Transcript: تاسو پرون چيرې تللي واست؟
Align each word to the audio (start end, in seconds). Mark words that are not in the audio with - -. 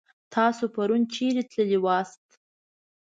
تاسو 0.33 0.63
پرون 0.73 1.01
چيرې 1.13 1.43
تللي 1.51 1.79
واست؟ 1.83 2.25